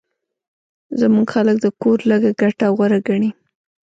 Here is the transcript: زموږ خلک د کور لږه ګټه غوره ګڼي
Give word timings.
زموږ 0.99 1.27
خلک 1.33 1.57
د 1.61 1.67
کور 1.81 1.99
لږه 2.09 2.31
ګټه 2.41 2.67
غوره 2.75 2.99
ګڼي 3.07 3.29